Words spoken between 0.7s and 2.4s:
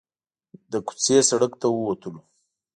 له کوڅې سړک ته وتلو.